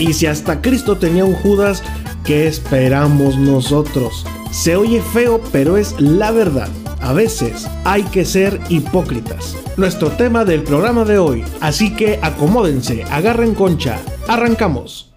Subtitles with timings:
[0.00, 1.82] Y si hasta Cristo tenía un Judas,
[2.24, 4.24] ¿qué esperamos nosotros?
[4.50, 6.68] Se oye feo, pero es la verdad.
[7.02, 9.54] A veces hay que ser hipócritas.
[9.76, 11.44] Nuestro tema del programa de hoy.
[11.60, 14.00] Así que acomódense, agarren concha.
[14.26, 15.12] Arrancamos.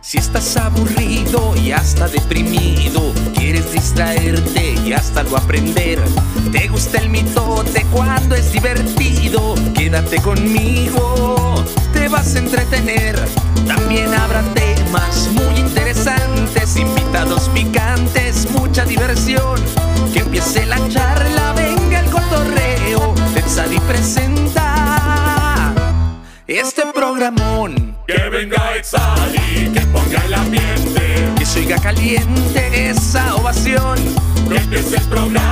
[0.00, 6.00] Si estás aburrido y hasta deprimido, quieres distraerte y hasta lo aprender.
[6.50, 11.49] Te gusta el mitote cuando es divertido, quédate conmigo,
[12.10, 13.16] vas a entretener.
[13.66, 19.60] También habrá temas muy interesantes, invitados picantes, mucha diversión.
[20.12, 25.72] Que empiece la charla, venga el cotorreo, Tetzadi presenta
[26.46, 27.96] este programón.
[28.06, 31.32] Que venga Exali, que ponga el ambiente.
[31.38, 33.98] Que se oiga caliente esa ovación.
[34.48, 35.49] Que empiece el programa,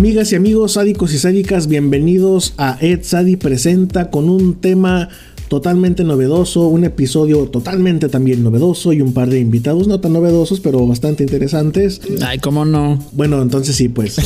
[0.00, 5.10] Amigas y amigos sádicos y sádicas, bienvenidos a Ed Sadi Presenta con un tema
[5.48, 10.60] totalmente novedoso, un episodio totalmente también novedoso y un par de invitados no tan novedosos,
[10.60, 12.00] pero bastante interesantes.
[12.24, 12.98] Ay, cómo no.
[13.12, 14.16] Bueno, entonces sí, pues.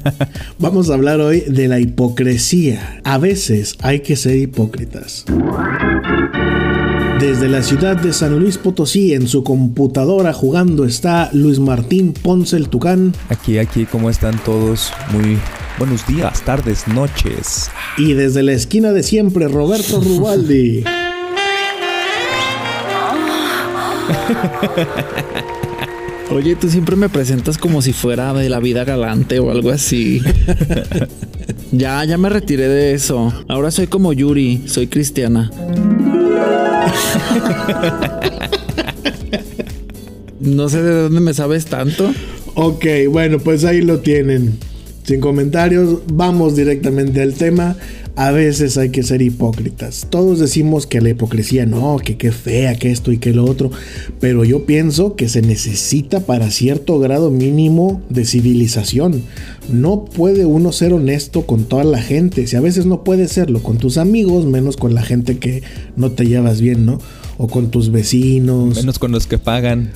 [0.58, 3.00] Vamos a hablar hoy de la hipocresía.
[3.04, 5.26] A veces hay que ser hipócritas.
[7.20, 12.56] Desde la ciudad de San Luis Potosí, en su computadora jugando está Luis Martín Ponce
[12.56, 13.12] el Tucán.
[13.28, 14.92] Aquí, aquí, ¿cómo están todos?
[15.12, 15.38] Muy
[15.78, 17.70] buenos días, tardes, noches.
[17.96, 20.84] Y desde la esquina de siempre, Roberto Rubaldi.
[26.30, 30.20] Oye, tú siempre me presentas como si fuera de la vida galante o algo así.
[31.72, 33.32] ya, ya me retiré de eso.
[33.48, 35.50] Ahora soy como Yuri, soy cristiana.
[40.40, 42.12] no sé de dónde me sabes tanto.
[42.54, 44.58] Ok, bueno, pues ahí lo tienen.
[45.04, 47.76] Sin comentarios, vamos directamente al tema.
[48.16, 50.06] A veces hay que ser hipócritas.
[50.08, 53.72] Todos decimos que la hipocresía no, que qué fea, que esto y que lo otro.
[54.20, 59.22] Pero yo pienso que se necesita para cierto grado mínimo de civilización.
[59.68, 62.46] No puede uno ser honesto con toda la gente.
[62.46, 65.64] Si a veces no puedes serlo con tus amigos, menos con la gente que
[65.96, 67.00] no te llevas bien, ¿no?
[67.36, 68.76] O con tus vecinos.
[68.76, 69.90] Menos con los que pagan.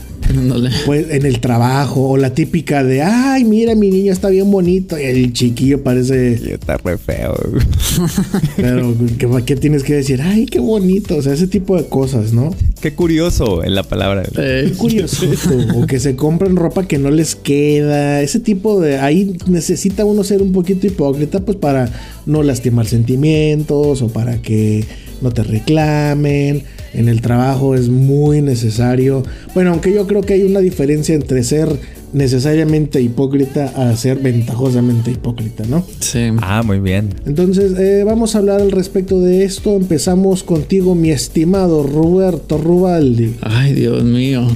[0.85, 4.99] Pues en el trabajo, o la típica de, ay, mira, mi niño está bien bonito.
[4.99, 6.39] Y el chiquillo parece.
[6.45, 7.35] Y está re feo.
[8.57, 10.21] Pero, ¿qué, ¿qué, tienes que decir?
[10.21, 11.17] Ay, qué bonito.
[11.17, 12.55] O sea, ese tipo de cosas, ¿no?
[12.81, 14.25] Qué curioso en la palabra.
[14.37, 14.67] Eh.
[14.69, 15.27] Qué curioso.
[15.75, 18.21] o que se compran ropa que no les queda.
[18.21, 18.99] Ese tipo de.
[18.99, 21.91] Ahí necesita uno ser un poquito hipócrita, pues para
[22.27, 24.85] no lastimar sentimientos o para que
[25.23, 26.65] no te reclamen.
[26.95, 29.23] En el trabajo es muy necesario.
[29.55, 31.69] Bueno, aunque yo creo que hay una diferencia entre ser
[32.13, 35.85] necesariamente hipócrita a ser ventajosamente hipócrita, ¿no?
[36.01, 36.31] Sí.
[36.41, 37.15] Ah, muy bien.
[37.27, 39.77] Entonces, eh, vamos a hablar al respecto de esto.
[39.77, 43.37] Empezamos contigo, mi estimado Roberto Rubaldi.
[43.43, 44.47] Ay, Dios mío.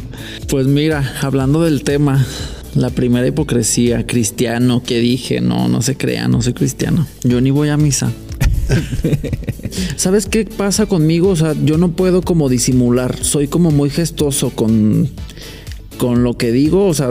[0.48, 2.24] Pues mira, hablando del tema,
[2.74, 7.06] la primera hipocresía, cristiano, que dije, no, no se crea, no soy cristiano.
[7.22, 8.10] Yo ni voy a misa.
[9.96, 11.28] ¿Sabes qué pasa conmigo?
[11.30, 13.16] O sea, yo no puedo como disimular.
[13.22, 15.08] Soy como muy gestoso con,
[15.98, 16.86] con lo que digo.
[16.86, 17.10] O sea,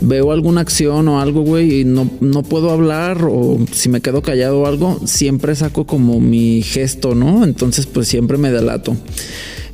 [0.00, 3.24] veo alguna acción o algo, güey, y no, no puedo hablar.
[3.28, 7.44] O si me quedo callado o algo, siempre saco como mi gesto, ¿no?
[7.44, 8.96] Entonces, pues siempre me delato.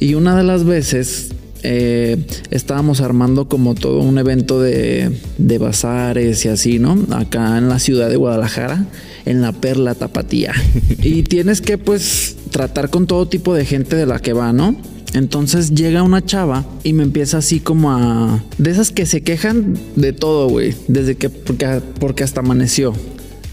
[0.00, 1.30] Y una de las veces
[1.62, 6.96] eh, estábamos armando como todo un evento de, de bazares y así, ¿no?
[7.10, 8.86] Acá en la ciudad de Guadalajara,
[9.28, 10.54] en la Perla Tapatía.
[11.02, 14.74] y tienes que pues tratar con todo tipo de gente de la que va, ¿no?
[15.14, 18.42] Entonces llega una chava y me empieza así como a...
[18.56, 20.74] De esas que se quejan de todo, güey.
[20.86, 21.28] Desde que...
[21.28, 22.94] Porque, porque hasta amaneció.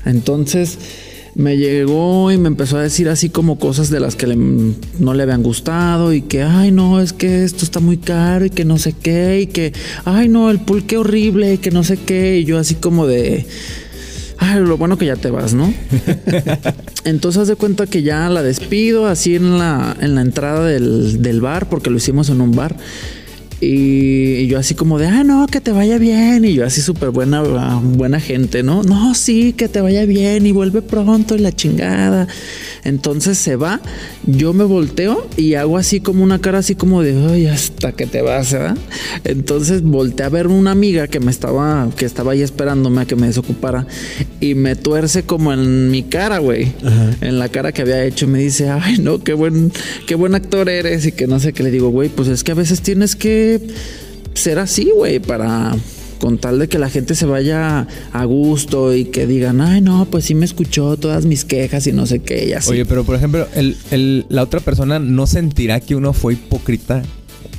[0.05, 0.77] Entonces
[1.35, 5.23] me llegó y me empezó a decir así como cosas de las que no le
[5.23, 8.77] habían gustado y que, ay, no, es que esto está muy caro y que no
[8.77, 9.73] sé qué y que,
[10.05, 12.39] ay, no, el pulque horrible y que no sé qué.
[12.39, 13.45] Y yo así como de,
[14.37, 15.73] ay, lo bueno que ya te vas, ¿no?
[17.03, 21.21] Entonces haz de cuenta que ya la despido así en la, en la entrada del,
[21.21, 22.75] del bar, porque lo hicimos en un bar.
[23.67, 26.45] Y, yo así como de, ah, no, que te vaya bien.
[26.45, 28.83] Y yo así súper buena, buena gente, ¿no?
[28.83, 32.27] No, sí, que te vaya bien y vuelve pronto y la chingada.
[32.83, 33.81] Entonces se va,
[34.27, 38.05] yo me volteo y hago así como una cara así como de, ay, hasta que
[38.05, 38.77] te vas, ¿verdad?
[39.23, 43.15] Entonces volteé a ver una amiga que me estaba, que estaba ahí esperándome a que
[43.15, 43.87] me desocupara
[44.39, 46.73] y me tuerce como en mi cara, güey,
[47.21, 48.27] en la cara que había hecho.
[48.27, 49.71] Me dice, ay, no, qué buen,
[50.05, 52.51] qué buen actor eres y que no sé qué le digo, güey, pues es que
[52.51, 53.54] a veces tienes que
[54.33, 55.75] ser así, güey, para
[56.19, 60.07] con tal de que la gente se vaya a gusto y que digan, ay, no,
[60.09, 62.71] pues sí me escuchó todas mis quejas y no sé qué, y así.
[62.71, 67.03] Oye, pero por ejemplo, el, el- la otra persona no sentirá que uno fue hipócrita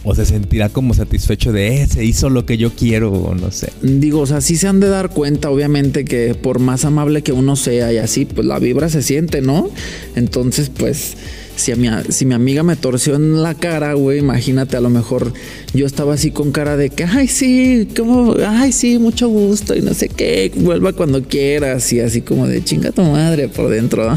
[0.05, 3.51] o se sentirá como satisfecho de, eh, se hizo lo que yo quiero, o no
[3.53, 3.73] sé.
[3.83, 7.33] Digo, o sea, sí se han de dar cuenta, obviamente, que por más amable que
[7.33, 9.69] uno sea y así, pues la vibra se siente, ¿no?
[10.15, 11.17] Entonces, pues,
[11.56, 14.91] si, a mi, si mi amiga me torció en la cara, güey, imagínate, a lo
[14.91, 15.32] mejor
[15.75, 19.81] yo estaba así con cara de que, ay, sí, como, ay, sí, mucho gusto y
[19.81, 24.14] no sé qué, vuelva cuando quieras y así como de chinga tu madre por dentro.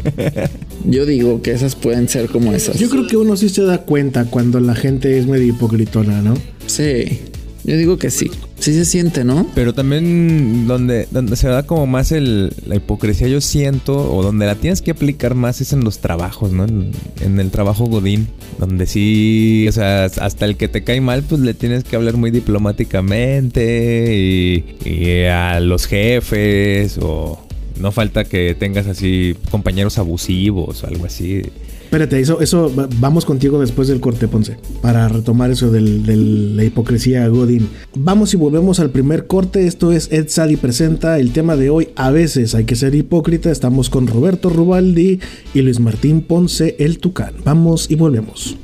[0.84, 2.78] yo digo que esas pueden ser como esas.
[2.78, 6.34] Yo creo que uno sí se da cuenta cuando la gente es medio hipocritona, ¿no?
[6.66, 7.20] Sí,
[7.64, 8.30] yo digo que sí.
[8.60, 9.46] Sí se siente, ¿no?
[9.54, 14.44] Pero también donde, donde se da como más el, la hipocresía, yo siento, o donde
[14.44, 16.66] la tienes que aplicar más es en los trabajos, ¿no?
[16.66, 18.28] En, el trabajo Godín,
[18.58, 22.18] donde sí, o sea, hasta el que te cae mal, pues le tienes que hablar
[22.18, 27.40] muy diplomáticamente y, y a los jefes, o
[27.78, 31.44] no falta que tengas así compañeros abusivos o algo así.
[31.90, 36.62] Espérate, eso, eso, va- vamos contigo después del corte, Ponce, para retomar eso de la
[36.62, 37.68] hipocresía Godín.
[37.96, 39.66] Vamos y volvemos al primer corte.
[39.66, 41.88] Esto es Ed Sadi presenta el tema de hoy.
[41.96, 43.50] A veces hay que ser hipócrita.
[43.50, 45.18] Estamos con Roberto Rubaldi
[45.52, 47.34] y Luis Martín Ponce, el Tucán.
[47.44, 48.56] Vamos y volvemos.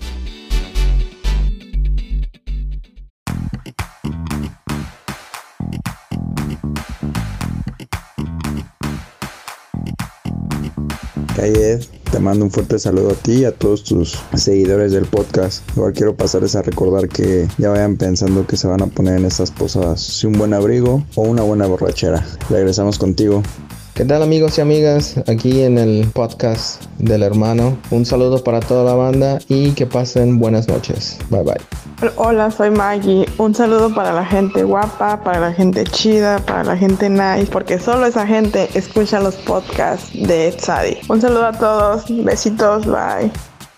[11.34, 11.78] Calle,
[12.10, 15.62] te mando un fuerte saludo a ti y a todos tus seguidores del podcast.
[15.76, 19.24] Igual quiero pasarles a recordar que ya vayan pensando que se van a poner en
[19.24, 22.26] estas posadas, si un buen abrigo o una buena borrachera.
[22.50, 23.42] Regresamos contigo.
[23.94, 25.16] ¿Qué tal amigos y amigas?
[25.26, 27.78] Aquí en el podcast del hermano.
[27.90, 31.16] Un saludo para toda la banda y que pasen buenas noches.
[31.30, 31.85] Bye bye.
[32.16, 33.25] Hola, soy Maggie.
[33.38, 37.78] Un saludo para la gente guapa, para la gente chida, para la gente nice, porque
[37.78, 40.98] solo esa gente escucha los podcasts de Ed Sadi.
[41.08, 43.31] Un saludo a todos, besitos, bye.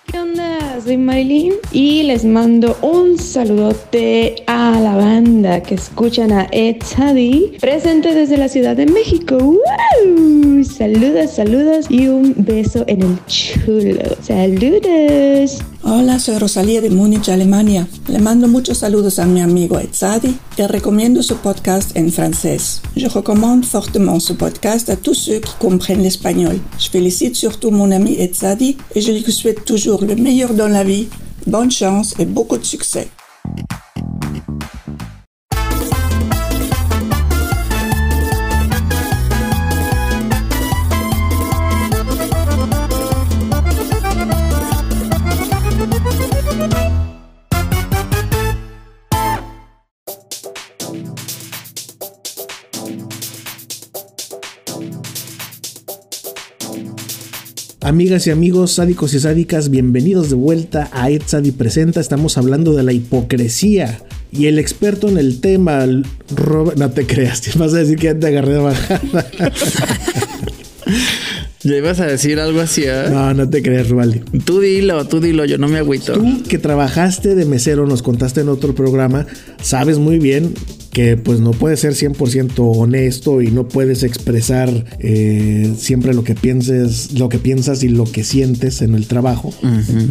[0.06, 0.81] ¿Qué onda?
[0.85, 6.79] Soy Marilyn y les mando un saludote a la banda que escuchan a Ed
[7.61, 9.37] presente desde la Ciudad de México.
[9.38, 10.64] ¡Wow!
[10.64, 14.17] Saludos, saludos y un beso en el chulo.
[14.23, 15.62] Saludos.
[15.84, 17.86] Hola, soy Rosalía de Múnich, Alemania.
[18.08, 22.82] Le mando muchos saludos a mi amigo Etzadi y recomiendo su podcast en francés.
[22.96, 26.58] Je recommande fortement ce podcast à tous ceux qui comprennent l'espagnol.
[26.78, 30.82] Je félicite surtout mon ami Etzadi et je lui souhaite toujours le meilleur dans la
[30.82, 31.06] vie,
[31.46, 33.08] bonne chance et beaucoup de succès.
[57.88, 62.00] Amigas y amigos, sádicos y sádicas, bienvenidos de vuelta a Ed Sadi Presenta.
[62.00, 64.02] Estamos hablando de la hipocresía.
[64.31, 65.87] Y el experto en el tema,
[66.37, 69.26] Robert- no te creas, te vas a decir que ya te agarré de bajada.
[71.64, 73.06] Ya ibas a decir algo así, ¿eh?
[73.11, 74.20] No, no te creas, Rubaldi.
[74.44, 76.12] Tú dilo, tú dilo, yo no me agüito.
[76.12, 79.26] Tú que trabajaste de mesero, nos contaste en otro programa,
[79.61, 80.54] sabes muy bien
[80.99, 86.35] que pues no puedes ser 100% honesto y no puedes expresar eh, siempre lo que
[86.35, 89.55] pienses, lo que piensas y lo que sientes en el trabajo.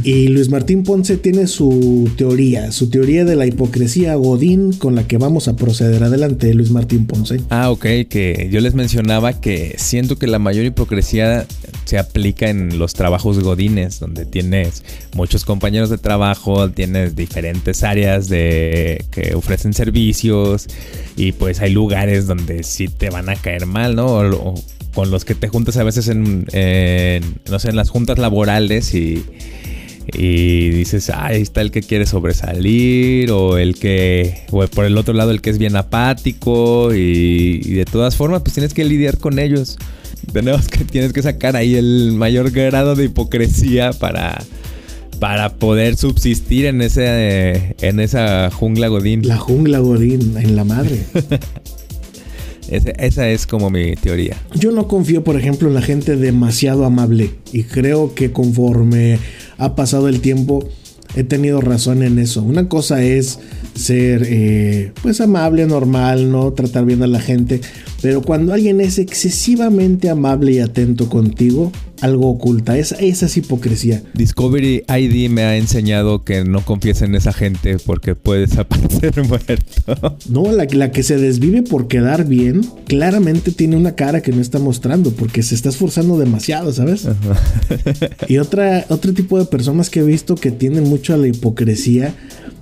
[0.03, 5.05] Y Luis Martín Ponce tiene su teoría, su teoría de la hipocresía Godín con la
[5.05, 6.05] que vamos a proceder.
[6.05, 7.41] Adelante, Luis Martín Ponce.
[7.49, 11.45] Ah, ok, que yo les mencionaba que siento que la mayor hipocresía
[11.87, 14.83] se aplica en los trabajos godines, donde tienes
[15.15, 20.67] muchos compañeros de trabajo, tienes diferentes áreas de que ofrecen servicios
[21.15, 24.07] y pues hay lugares donde sí te van a caer mal, ¿no?
[24.07, 24.55] O,
[24.93, 28.93] con los que te juntas a veces en, en, no sé, en las juntas laborales
[28.93, 29.23] y
[30.13, 34.97] y dices, ah, ahí está el que quiere sobresalir, o el que, o por el
[34.97, 38.85] otro lado, el que es bien apático, y, y de todas formas, pues tienes que
[38.85, 39.77] lidiar con ellos.
[40.31, 44.43] Tenemos que, tienes que sacar ahí el mayor grado de hipocresía para,
[45.19, 49.27] para poder subsistir en ese en esa jungla godín.
[49.27, 50.99] La jungla Godín en la madre.
[52.69, 54.35] Ese- esa es como mi teoría.
[54.53, 57.31] Yo no confío, por ejemplo, en la gente demasiado amable.
[57.53, 59.19] Y creo que conforme
[59.57, 60.67] ha pasado el tiempo,
[61.15, 62.43] he tenido razón en eso.
[62.43, 63.39] Una cosa es
[63.73, 66.51] ser, eh, pues, amable, normal, ¿no?
[66.51, 67.61] Tratar bien a la gente.
[68.01, 72.77] Pero cuando alguien es excesivamente amable y atento contigo, algo oculta.
[72.77, 74.03] Esa, esa es hipocresía.
[74.13, 80.15] Discovery ID me ha enseñado que no confíes en esa gente porque puedes aparecer muerto.
[80.29, 84.41] No, la, la que se desvive por quedar bien, claramente tiene una cara que no
[84.41, 87.07] está mostrando porque se está esforzando demasiado, ¿sabes?
[88.27, 92.13] y otra, otro tipo de personas que he visto que tienden mucho a la hipocresía.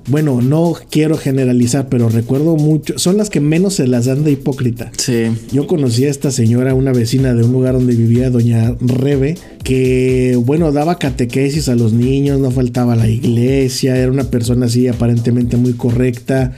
[0.07, 2.99] Bueno, no quiero generalizar, pero recuerdo mucho.
[2.99, 4.91] Son las que menos se las dan de hipócrita.
[4.97, 5.24] Sí.
[5.51, 10.37] Yo conocí a esta señora, una vecina de un lugar donde vivía doña Rebe, que
[10.39, 14.87] bueno, daba catequesis a los niños, no faltaba a la iglesia, era una persona así
[14.87, 16.53] aparentemente muy correcta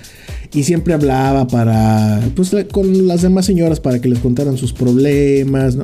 [0.54, 4.74] y siempre hablaba para pues la- con las demás señoras para que les contaran sus
[4.74, 5.84] problemas, ¿no?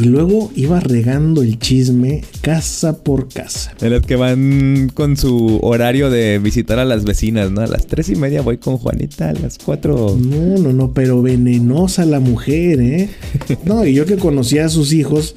[0.00, 3.72] Y luego iba regando el chisme casa por casa.
[3.80, 7.60] De las que van con su horario de visitar a las vecinas, ¿no?
[7.62, 10.16] A las tres y media voy con Juanita, a las cuatro.
[10.20, 13.08] No, no, no, pero venenosa la mujer, ¿eh?
[13.64, 15.34] No, y yo que conocía a sus hijos,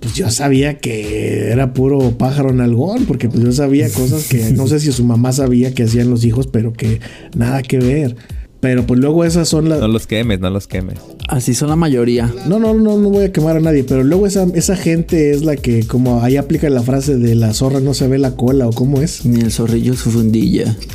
[0.00, 4.66] pues yo sabía que era puro pájaro nalgón, porque pues yo sabía cosas que no
[4.66, 7.00] sé si su mamá sabía que hacían los hijos, pero que
[7.36, 8.16] nada que ver.
[8.60, 9.80] Pero pues luego esas son las...
[9.80, 10.98] No los quemes, no los quemes.
[11.28, 12.30] Así son la mayoría.
[12.46, 15.42] No, no, no, no voy a quemar a nadie, pero luego esa, esa gente es
[15.42, 18.68] la que, como ahí aplica la frase de la zorra no se ve la cola,
[18.68, 19.24] o cómo es.
[19.24, 20.76] Ni el zorrillo su fundilla.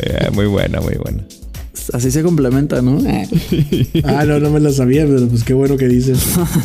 [0.00, 1.24] Eh, muy buena, muy buena.
[1.92, 2.98] Así se complementa, ¿no?
[4.04, 6.18] Ah, no, no me la sabía, pero pues qué bueno que dices.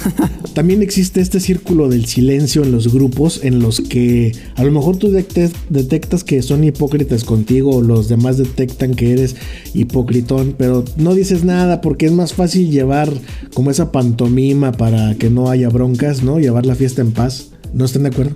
[0.54, 4.98] También existe este círculo del silencio en los grupos en los que a lo mejor
[4.98, 9.36] tú detec- detectas que son hipócritas contigo o los demás detectan que eres
[9.74, 13.12] hipocritón, pero no dices nada porque es más fácil llevar
[13.54, 16.40] como esa pantomima para que no haya broncas, ¿no?
[16.40, 17.48] Llevar la fiesta en paz.
[17.74, 18.34] ¿No están de acuerdo?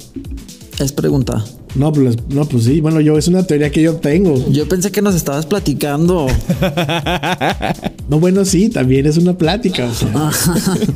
[0.79, 1.43] Es pregunta.
[1.75, 4.35] No, pues, no, pues sí, bueno, yo es una teoría que yo tengo.
[4.51, 6.27] Yo pensé que nos estabas platicando.
[8.09, 9.85] No, bueno, sí, también es una plática.
[9.85, 10.31] o sea,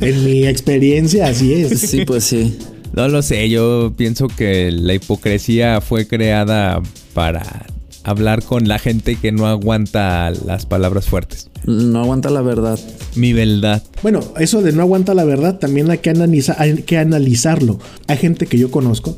[0.00, 1.78] en mi experiencia, así es.
[1.80, 2.56] Sí, pues sí.
[2.94, 6.80] No lo sé, yo pienso que la hipocresía fue creada
[7.12, 7.66] para
[8.04, 11.48] hablar con la gente que no aguanta las palabras fuertes.
[11.66, 12.78] No aguanta la verdad.
[13.14, 13.82] Mi verdad.
[14.02, 17.78] Bueno, eso de no aguanta la verdad también hay que, analiza- hay que analizarlo.
[18.08, 19.16] Hay gente que yo conozco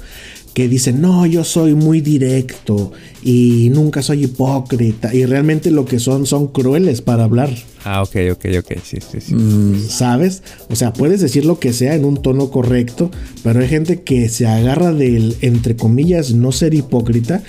[0.54, 2.92] que dice, no, yo soy muy directo
[3.22, 5.14] y nunca soy hipócrita.
[5.14, 7.50] Y realmente lo que son son crueles para hablar,
[7.86, 9.86] Ah, ok, ok, ok, sí, sí, sí.
[9.90, 10.42] ¿sabes?
[10.70, 13.10] O sea, puedes decir lo que sea en un tono correcto,
[13.42, 17.42] pero hay gente que se agarra del, entre comillas, no ser hipócrita.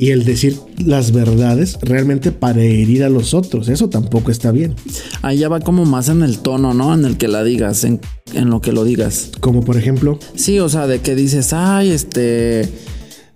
[0.00, 4.74] Y el decir las verdades realmente para herir a los otros, eso tampoco está bien.
[5.22, 6.94] Ahí ya va como más en el tono, ¿no?
[6.94, 8.00] En el que la digas, en,
[8.32, 9.32] en lo que lo digas.
[9.40, 12.68] Como por ejemplo, Sí, o sea, de que dices, ay, este.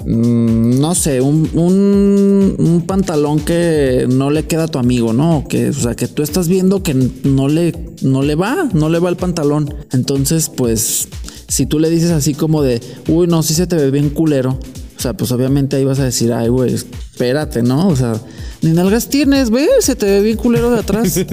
[0.06, 5.44] mm, no sé, un, un, un pantalón que no le queda a tu amigo, ¿no?
[5.48, 9.00] Que, o sea, que tú estás viendo que no le, no le va, no le
[9.00, 9.74] va el pantalón.
[9.92, 11.08] Entonces, pues,
[11.48, 14.60] si tú le dices así como de, uy, no, sí se te ve bien culero.
[15.02, 17.88] O sea, pues obviamente ahí vas a decir, ay, güey, espérate, ¿no?
[17.88, 18.20] O sea,
[18.60, 21.18] ni nalgas tienes, ve, se te ve bien culero de atrás.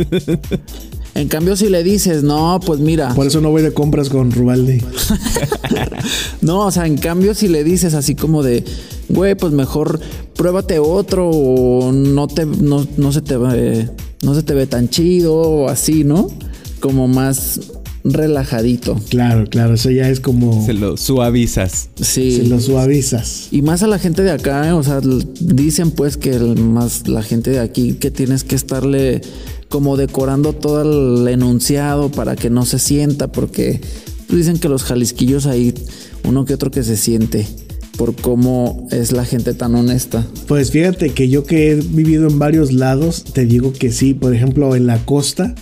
[1.15, 3.13] En cambio, si le dices, no, pues mira.
[3.13, 4.81] por eso no voy de compras con Rubaldi.
[6.41, 8.63] No, o sea, en cambio, si le dices así como de,
[9.09, 9.99] güey, pues mejor
[10.35, 13.89] pruébate otro o no te, no, no se te ve,
[14.23, 16.29] no se te ve tan chido o así, ¿no?
[16.79, 17.59] Como más
[18.03, 18.99] relajadito.
[19.09, 21.89] Claro, claro, eso ya es como Se lo suavizas.
[22.01, 22.37] Sí.
[22.37, 23.47] se lo suavizas.
[23.51, 24.71] Y más a la gente de acá, ¿eh?
[24.71, 24.99] o sea,
[25.41, 29.21] dicen pues que el- más la gente de aquí que tienes que estarle
[29.67, 30.81] como decorando todo
[31.21, 33.79] el enunciado para que no se sienta, porque
[34.29, 35.73] dicen que los jalisquillos ahí,
[36.23, 37.47] uno que otro que se siente
[37.97, 40.25] por cómo es la gente tan honesta.
[40.47, 44.33] Pues fíjate que yo que he vivido en varios lados, te digo que sí, por
[44.33, 45.53] ejemplo, en la costa,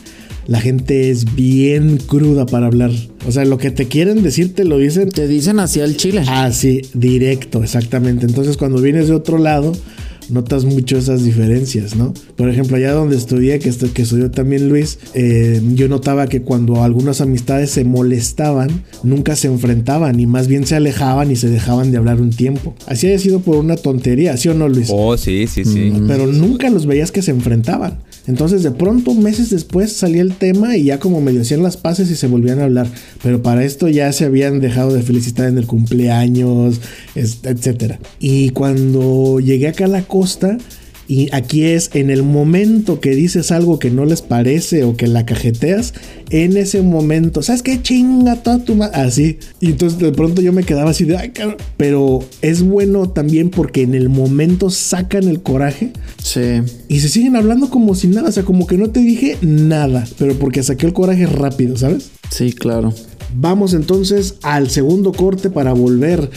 [0.48, 2.92] la gente es bien cruda para hablar.
[3.28, 6.24] O sea, lo que te quieren decir te lo dicen Te dicen así al chile.
[6.28, 8.26] así, directo, exactamente.
[8.26, 9.74] Entonces, cuando vienes de otro lado,
[10.30, 12.14] notas mucho esas diferencias, ¿no?
[12.36, 16.42] Por ejemplo, allá donde estudié, que, estu- que estudió también Luis, eh, yo notaba que
[16.42, 21.50] cuando algunas amistades se molestaban, nunca se enfrentaban y más bien se alejaban y se
[21.50, 22.76] dejaban de hablar un tiempo.
[22.88, 24.90] Así haya sido por una tontería, ¿sí o no, Luis?
[24.92, 25.94] Oh, sí, sí, sí.
[26.08, 28.00] Pero nunca los veías que se enfrentaban.
[28.28, 32.12] Entonces de pronto meses después salía el tema y ya como medio hacían las paces
[32.12, 32.88] y se volvían a hablar.
[33.24, 36.82] Pero para esto ya se habían dejado de felicitar en el cumpleaños,
[37.16, 37.96] etc.
[38.20, 40.58] Y cuando llegué acá a la costa,
[41.08, 45.08] y aquí es en el momento que dices algo que no les parece o que
[45.08, 45.94] la cajeteas,
[46.30, 47.82] en ese momento, ¿sabes qué?
[47.82, 49.02] Chinga toda tu madre.
[49.02, 49.40] Así.
[49.62, 51.32] Y entonces de pronto yo me quedaba así de, ay,
[51.78, 55.94] Pero es bueno también porque en el momento sacan el coraje.
[56.22, 56.62] Sí.
[56.90, 58.28] Y se siguen hablando como si nada.
[58.28, 60.06] O sea, como que no te dije nada.
[60.20, 62.10] Pero porque saqué el coraje rápido, ¿sabes?
[62.30, 62.94] Sí, claro.
[63.34, 66.30] Vamos entonces al segundo corte para volver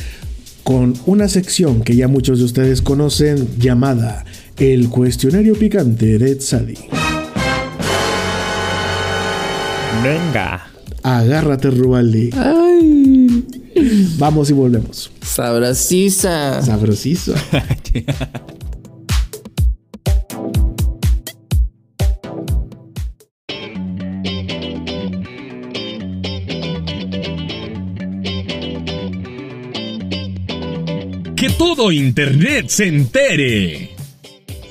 [0.63, 4.25] con una sección que ya muchos de ustedes conocen llamada
[4.61, 6.75] El cuestionario picante de Tzadi.
[10.03, 10.71] Venga.
[11.03, 12.29] Agárrate, Rubaldi.
[12.35, 13.43] Ay.
[14.19, 15.11] Vamos y volvemos.
[15.23, 16.61] Sabrosisa.
[16.61, 17.33] Sabrosisa.
[31.35, 34.00] Que todo Internet se entere.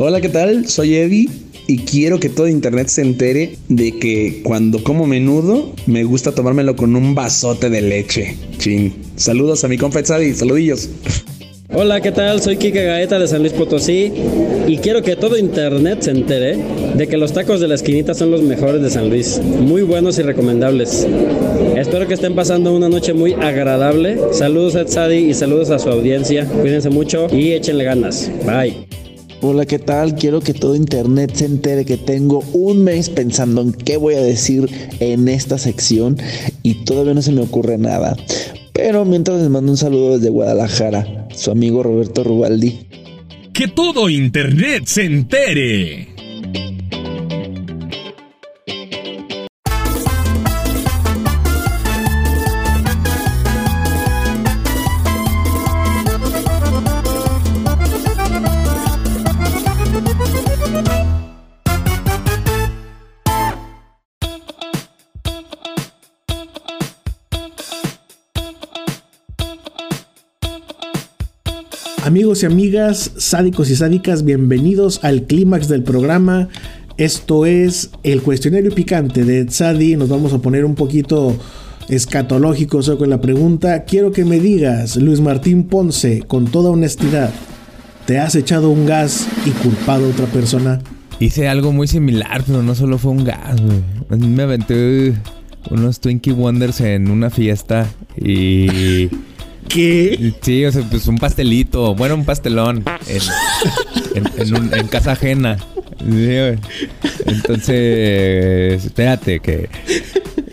[0.01, 0.65] Hola, ¿qué tal?
[0.65, 1.27] Soy Eddie
[1.67, 6.77] y quiero que todo internet se entere de que cuando como menudo me gusta tomármelo
[6.77, 8.37] con un vasote de leche.
[8.59, 8.93] Chin.
[9.17, 10.89] Saludos a mi compa Tzadi, saludillos.
[11.73, 12.41] Hola, ¿qué tal?
[12.41, 14.09] Soy Kike Gaeta de San Luis Potosí
[14.67, 16.57] y quiero que todo internet se entere
[16.95, 20.17] de que los tacos de la esquinita son los mejores de San Luis, muy buenos
[20.17, 21.05] y recomendables.
[21.75, 24.17] Espero que estén pasando una noche muy agradable.
[24.31, 26.45] Saludos a Tzadi y saludos a su audiencia.
[26.45, 28.31] Cuídense mucho y échenle ganas.
[28.45, 29.08] Bye.
[29.41, 30.15] Hola, ¿qué tal?
[30.15, 34.21] Quiero que todo internet se entere que tengo un mes pensando en qué voy a
[34.21, 34.69] decir
[34.99, 36.17] en esta sección
[36.61, 38.17] y todavía no se me ocurre nada.
[38.73, 42.85] Pero mientras les mando un saludo desde Guadalajara, su amigo Roberto Rubaldi.
[43.53, 46.18] Que todo Internet se entere.
[72.39, 76.47] Amigos amigas, sádicos y sádicas, bienvenidos al clímax del programa.
[76.97, 79.97] Esto es el cuestionario picante de Tzadi.
[79.97, 81.35] Nos vamos a poner un poquito
[81.89, 83.83] escatológicos con la pregunta.
[83.83, 87.31] Quiero que me digas, Luis Martín Ponce, con toda honestidad,
[88.05, 90.79] ¿te has echado un gas y culpado a otra persona?
[91.19, 93.59] Hice algo muy similar, pero no solo fue un gas.
[94.17, 95.13] Me aventé
[95.69, 99.09] unos Twinkie Wonders en una fiesta y...
[99.69, 100.33] ¿Qué?
[100.41, 102.83] Sí, o sea, pues un pastelito, bueno, un pastelón
[104.15, 105.57] en, casa ajena.
[107.25, 109.69] Entonces, espérate, que,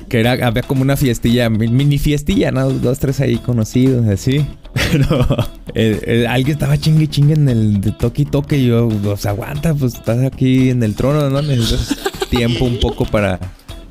[0.09, 2.68] que era, había como una fiestilla, mi- mini fiestilla, ¿no?
[2.70, 4.44] Dos, tres ahí conocidos, así.
[4.92, 5.26] Pero
[5.74, 8.59] eh, eh, alguien estaba chingue chingue en el de toque y toque.
[8.59, 11.40] Y yo, pues aguanta, pues estás aquí en el trono, ¿no?
[11.42, 11.96] Necesitas
[12.29, 13.40] tiempo un poco para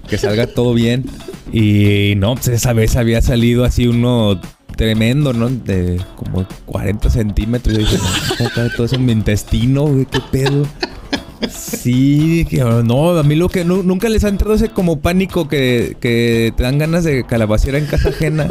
[0.07, 1.05] que salga todo bien.
[1.51, 4.39] Y no, pues esa vez había salido así uno
[4.75, 5.49] tremendo, ¿no?
[5.49, 7.75] De como 40 centímetros.
[7.75, 10.05] Y dije, no, ¿cómo cabe todo eso en mi intestino, güey?
[10.05, 10.65] ¿Qué pedo?
[11.49, 15.47] Sí, que no, a mí lo que nu- nunca les ha entrado ese como pánico
[15.47, 18.47] que, te dan ganas de calabaciera en casa ajena.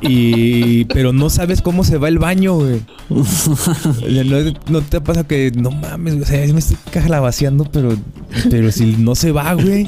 [0.00, 2.80] Y pero no sabes cómo se va el baño, güey.
[3.08, 7.96] No, no te pasa que no mames, o sea, me estoy calabaceando, pero
[8.50, 9.84] pero si no se va, güey.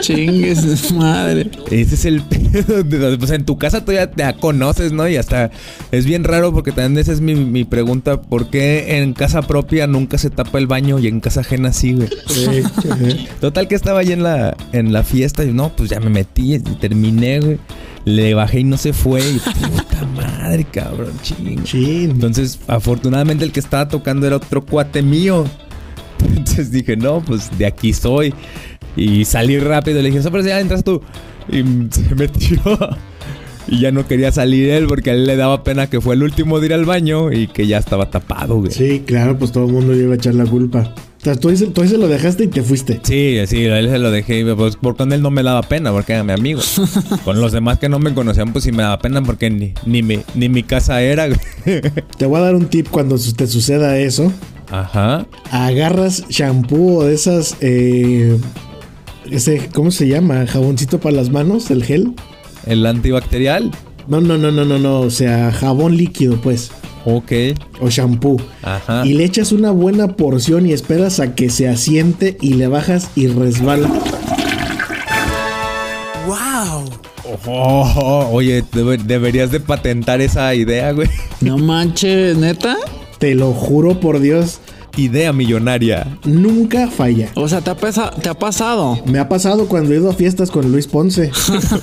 [0.00, 1.50] Chingues, madre.
[1.70, 3.18] Ese es el pedo.
[3.18, 5.08] Pues en tu casa tú ya te conoces, ¿no?
[5.08, 5.50] Y hasta
[5.92, 8.20] es bien raro porque también esa es mi, mi pregunta.
[8.20, 11.94] ¿Por qué en casa propia nunca se tapa el baño y en casa ajena sí,
[11.94, 12.08] güey?
[13.40, 16.54] Total que estaba ahí en la, en la fiesta y no, pues ya me metí
[16.54, 17.58] y terminé, güey.
[18.04, 19.20] Le bajé y no se fue.
[19.20, 22.10] Y puta madre, cabrón, ching.
[22.10, 25.44] Entonces, afortunadamente el que estaba tocando era otro cuate mío.
[26.26, 28.34] Entonces dije, no, pues de aquí soy.
[28.96, 30.02] Y salí rápido.
[30.02, 31.00] Le dije, pero ya entras tú.
[31.50, 32.60] Y se metió.
[33.70, 36.22] Y ya no quería salir él porque a él le daba pena que fue el
[36.22, 38.72] último de ir al baño y que ya estaba tapado, güey.
[38.72, 40.94] Sí, claro, pues todo el mundo le iba a echar la culpa.
[41.20, 43.00] O sea, tú, tú ese lo dejaste y te fuiste.
[43.02, 44.54] Sí, sí, a él se lo dejé.
[44.54, 46.60] Pues por con él no me daba pena porque era mi amigo.
[47.24, 50.02] con los demás que no me conocían, pues sí me daba pena porque ni, ni,
[50.02, 51.26] mi, ni mi casa era.
[52.18, 54.32] Te voy a dar un tip cuando te suceda eso.
[54.70, 55.26] Ajá.
[55.50, 57.56] Agarras shampoo o de esas.
[57.60, 58.38] eh,
[59.30, 60.46] ese, ¿Cómo se llama?
[60.46, 62.14] Jaboncito para las manos, el gel.
[62.66, 63.70] El antibacterial.
[64.06, 65.00] No, no, no, no, no, no.
[65.00, 66.70] O sea, jabón líquido, pues.
[67.04, 67.32] Ok.
[67.80, 68.36] o shampoo.
[68.62, 69.06] Ajá.
[69.06, 73.10] Y le echas una buena porción y esperas a que se asiente y le bajas
[73.14, 73.88] y resbala.
[77.46, 81.08] Oh, oye, debe- deberías de patentar esa idea, güey.
[81.40, 82.76] No manches, neta.
[83.18, 84.60] Te lo juro por Dios,
[84.96, 86.18] Idea millonaria.
[86.24, 87.30] nunca falla.
[87.36, 88.98] O sea, ¿te ha, pesa- te ha pasado.
[89.06, 91.30] Me ha pasado cuando he ido a fiestas con Luis Ponce.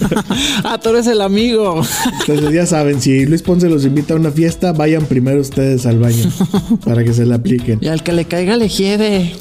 [0.64, 1.82] ah, tú eres el amigo.
[2.22, 6.00] Entonces ya saben, si Luis Ponce los invita a una fiesta, vayan primero ustedes al
[6.00, 6.30] baño
[6.86, 7.80] para que se la apliquen.
[7.82, 9.32] Y al que le caiga le hiede.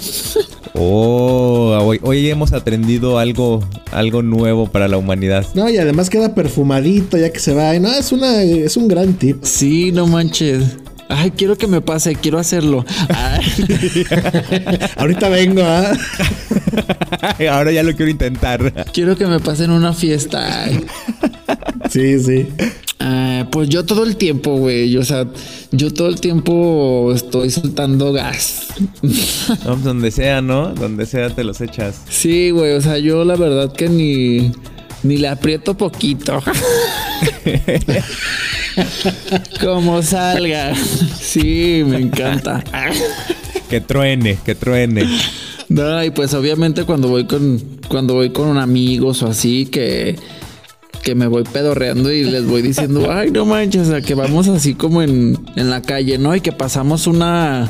[0.77, 3.61] Oh, hoy, hoy hemos aprendido algo,
[3.93, 5.47] algo nuevo para la humanidad.
[5.55, 7.79] No, y además queda perfumadito ya que se va.
[7.79, 9.43] No, es una es un gran tip.
[9.45, 10.65] Sí, no manches.
[11.09, 12.85] Ay, quiero que me pase, quiero hacerlo.
[14.97, 15.93] Ahorita vengo, ¿ah?
[17.51, 18.87] Ahora ya lo quiero intentar.
[18.93, 20.67] quiero que me pase en una fiesta.
[21.91, 22.49] Sí, sí.
[23.01, 24.97] Ah, pues yo todo el tiempo, güey.
[24.97, 25.27] O sea,
[25.73, 28.69] yo todo el tiempo estoy soltando gas.
[29.03, 30.69] No, pues donde sea, ¿no?
[30.69, 32.01] Donde sea te los echas.
[32.09, 32.73] Sí, güey.
[32.73, 34.53] O sea, yo la verdad que ni,
[35.03, 36.43] ni le aprieto poquito.
[39.61, 40.75] Como salga.
[40.75, 42.63] Sí, me encanta.
[43.69, 45.07] Que truene, que truene.
[45.69, 47.59] No, y pues obviamente cuando voy con
[47.89, 50.17] cuando voy con amigos o así que
[51.05, 54.49] que me voy pedorreando y les voy diciendo, ay, no manches, o sea, que vamos
[54.49, 56.35] así como en, en la calle, ¿no?
[56.35, 57.69] Y que pasamos una,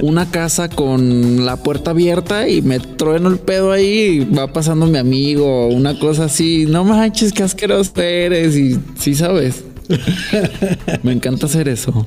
[0.00, 4.86] una casa con la puerta abierta y me trueno el pedo ahí y va pasando
[4.86, 9.64] mi amigo, una cosa así, no manches, qué asqueroso eres y sí sabes.
[11.02, 12.06] Me encanta hacer eso.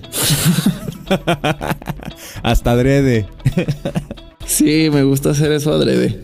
[2.44, 3.26] Hasta adrede.
[4.46, 6.22] Sí, me gusta hacer eso adrede.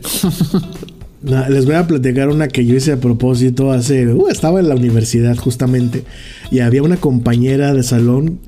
[1.21, 4.07] No, les voy a platicar una que yo hice a propósito hace...
[4.07, 6.03] uh, estaba en la universidad justamente
[6.51, 8.39] y había una compañera de salón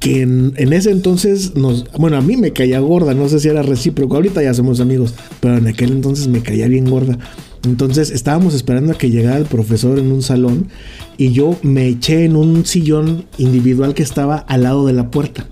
[0.00, 1.90] que en, en ese entonces nos...
[1.92, 5.14] Bueno, a mí me caía gorda, no sé si era recíproco, ahorita ya somos amigos,
[5.40, 7.18] pero en aquel entonces me caía bien gorda.
[7.64, 10.68] Entonces estábamos esperando a que llegara el profesor en un salón
[11.16, 15.46] y yo me eché en un sillón individual que estaba al lado de la puerta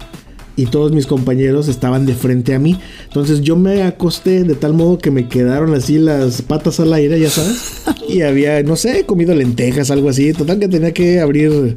[0.56, 2.76] y todos mis compañeros estaban de frente a mí.
[3.04, 7.18] Entonces yo me acosté de tal modo que me quedaron así las patas al aire,
[7.18, 7.82] ya sabes.
[8.08, 10.32] Y había, no sé, comido lentejas, algo así.
[10.32, 11.76] Total que tenía que abrir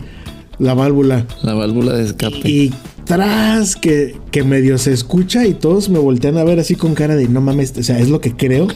[0.60, 1.26] la válvula.
[1.44, 2.42] La válvula de escape.
[2.44, 2.74] Y
[3.06, 7.16] tras que, que medio se escucha y todos me voltean a ver así con cara
[7.16, 8.68] de no mames, o sea, es lo que creo.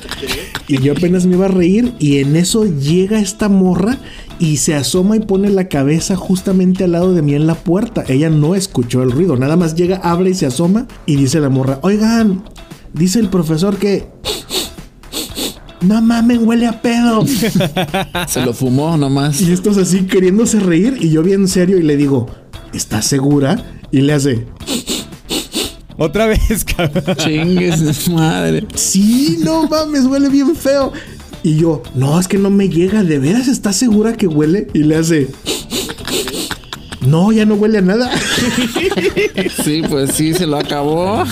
[0.67, 3.97] Y yo apenas me iba a reír y en eso llega esta morra
[4.37, 8.03] y se asoma y pone la cabeza justamente al lado de mí en la puerta.
[8.07, 11.49] Ella no escuchó el ruido, nada más llega, abre y se asoma y dice la
[11.49, 12.43] morra, oigan,
[12.93, 14.07] dice el profesor que...
[15.81, 17.25] No mames, huele a pedo.
[18.27, 19.39] Se lo fumó nomás.
[19.39, 22.27] Y estos así queriéndose reír y yo bien serio y le digo,
[22.73, 23.78] ¿estás segura?
[23.91, 24.45] Y le hace,
[25.97, 27.15] Otra vez, cabrón.
[27.17, 28.65] Chingues, madre.
[28.75, 30.91] sí, no mames, huele bien feo.
[31.43, 34.67] Y yo, no, es que no me llega, ¿de veras estás segura que huele?
[34.73, 35.29] Y le hace,
[37.01, 38.11] no, ya no huele a nada.
[39.63, 41.23] Sí, pues sí, se lo acabó.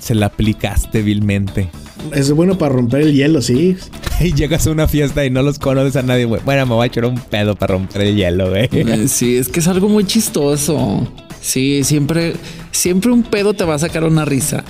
[0.00, 1.70] Se la aplicaste vilmente.
[2.12, 3.76] Es bueno para romper el hielo, sí.
[4.20, 6.42] Y llegas a una fiesta y no los conoces a nadie, güey.
[6.44, 8.68] Bueno, me voy a echar un pedo para romper el hielo, güey.
[8.72, 11.06] Eh, Sí, es que es algo muy chistoso.
[11.44, 12.32] Sí, siempre,
[12.72, 14.64] siempre un pedo te va a sacar una risa.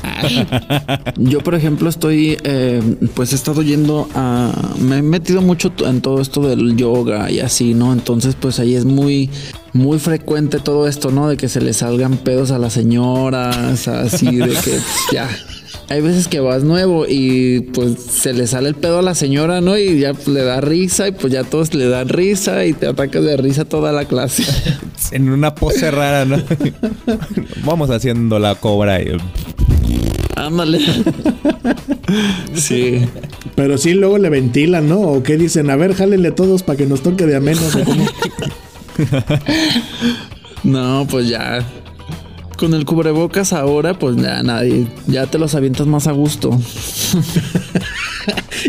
[1.16, 2.82] Yo, por ejemplo, estoy, eh,
[3.14, 7.38] pues he estado yendo a, me he metido mucho en todo esto del yoga y
[7.38, 7.92] así, ¿no?
[7.92, 9.30] Entonces, pues ahí es muy,
[9.72, 11.28] muy frecuente todo esto, ¿no?
[11.28, 14.76] De que se le salgan pedos a las señoras, así, de que
[15.12, 15.30] ya.
[15.90, 19.60] Hay veces que vas nuevo y pues se le sale el pedo a la señora,
[19.60, 19.78] ¿no?
[19.78, 22.88] Y ya pues, le da risa y pues ya todos le dan risa y te
[22.88, 24.42] atacas de risa toda la clase.
[25.12, 26.42] En una pose rara, ¿no?
[27.64, 29.16] Vamos haciendo la cobra y...
[30.36, 30.80] Ándale.
[32.54, 33.06] Sí.
[33.54, 35.00] Pero sí, luego le ventilan, ¿no?
[35.00, 37.78] O qué dicen, a ver, jálenle todos para que nos toque de a menos.
[40.64, 41.62] No, pues ya.
[42.56, 44.86] Con el cubrebocas ahora, pues ya nadie.
[45.06, 46.50] Ya te los avientas más a gusto.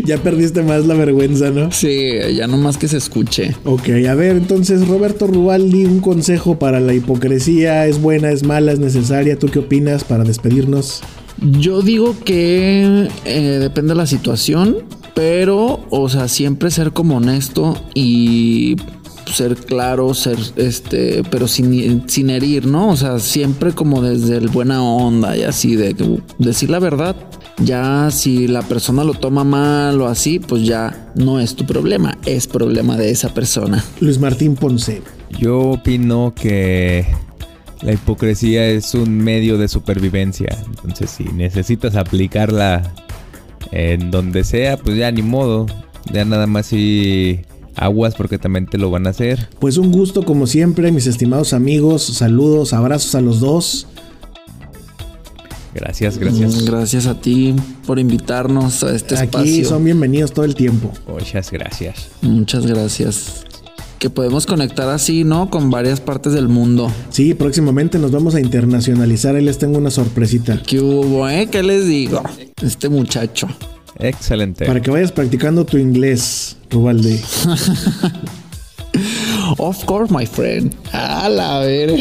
[0.06, 1.70] ya perdiste más la vergüenza, ¿no?
[1.72, 3.54] Sí, ya no más que se escuche.
[3.64, 8.72] Ok, a ver, entonces Roberto Rubaldi, un consejo para la hipocresía, ¿es buena, es mala,
[8.72, 9.38] es necesaria?
[9.38, 11.02] ¿Tú qué opinas para despedirnos?
[11.40, 14.78] Yo digo que eh, depende de la situación,
[15.14, 18.76] pero, o sea, siempre ser como honesto y
[19.26, 22.90] ser claro, ser este, pero sin, sin herir, ¿no?
[22.90, 27.16] O sea, siempre como desde el buena onda y así, de decir la verdad.
[27.58, 32.18] Ya si la persona lo toma mal o así, pues ya no es tu problema,
[32.26, 33.82] es problema de esa persona.
[34.00, 35.02] Luis Martín Ponce.
[35.38, 37.06] Yo opino que
[37.82, 40.56] La hipocresía es un medio de supervivencia.
[40.66, 42.94] Entonces, si necesitas aplicarla
[43.70, 45.66] en donde sea, pues ya ni modo.
[46.12, 47.40] Ya nada más si
[47.76, 49.48] aguas porque también te lo van a hacer.
[49.58, 52.02] Pues un gusto como siempre, mis estimados amigos.
[52.02, 53.86] Saludos, abrazos a los dos.
[55.74, 56.62] Gracias, gracias.
[56.62, 57.54] Mm, Gracias a ti
[57.86, 59.64] por invitarnos a este Aquí espacio.
[59.68, 60.90] son bienvenidos todo el tiempo.
[61.06, 62.08] Muchas gracias.
[62.22, 63.44] Muchas gracias.
[63.98, 65.50] Que podemos conectar así, ¿no?
[65.50, 66.90] Con varias partes del mundo.
[67.10, 69.36] Sí, próximamente nos vamos a internacionalizar.
[69.36, 70.62] Ahí les tengo una sorpresita.
[70.62, 71.48] ¿Qué hubo, eh?
[71.50, 72.22] ¿Qué les digo?
[72.62, 73.46] Este muchacho.
[73.98, 74.66] Excelente.
[74.66, 77.20] Para que vayas practicando tu inglés, Rubalde.
[79.58, 80.74] Of course, my friend.
[80.92, 81.92] A la ver.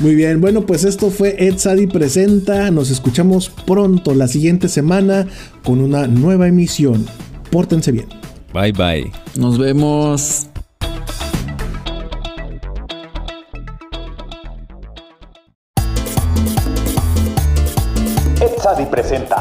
[0.00, 2.70] Muy bien, bueno, pues esto fue Ed Sadi Presenta.
[2.70, 5.26] Nos escuchamos pronto la siguiente semana
[5.62, 7.06] con una nueva emisión.
[7.50, 8.06] Pórtense bien.
[8.52, 9.10] Bye bye.
[9.36, 10.48] Nos vemos.